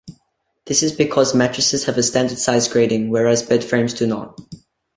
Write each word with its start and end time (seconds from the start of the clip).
This 0.65 0.81
is 0.81 0.93
because 0.93 1.35
mattresses 1.35 1.83
have 1.83 1.95
a 1.95 2.01
standard 2.01 2.39
size 2.39 2.67
grading, 2.67 3.11
whereas 3.11 3.43
bed 3.43 3.63
frames 3.63 3.93
do 3.93 4.07
not. 4.07 4.35